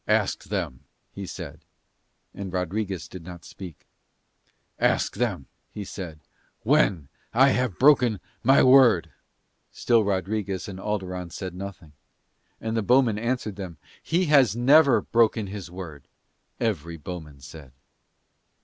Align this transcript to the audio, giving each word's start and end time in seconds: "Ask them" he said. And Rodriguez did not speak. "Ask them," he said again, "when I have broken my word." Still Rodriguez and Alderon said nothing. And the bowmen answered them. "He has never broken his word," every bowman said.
"Ask 0.07 0.45
them" 0.45 0.79
he 1.13 1.27
said. 1.27 1.63
And 2.33 2.51
Rodriguez 2.51 3.07
did 3.07 3.23
not 3.23 3.45
speak. 3.45 3.85
"Ask 4.79 5.15
them," 5.15 5.45
he 5.69 5.83
said 5.85 6.13
again, 6.13 6.19
"when 6.63 7.09
I 7.35 7.49
have 7.49 7.77
broken 7.77 8.19
my 8.41 8.63
word." 8.63 9.11
Still 9.71 10.03
Rodriguez 10.03 10.67
and 10.67 10.79
Alderon 10.79 11.29
said 11.31 11.53
nothing. 11.53 11.93
And 12.59 12.75
the 12.75 12.81
bowmen 12.81 13.19
answered 13.19 13.57
them. 13.57 13.77
"He 14.01 14.25
has 14.25 14.55
never 14.55 15.01
broken 15.03 15.45
his 15.45 15.69
word," 15.69 16.07
every 16.59 16.97
bowman 16.97 17.39
said. 17.39 17.71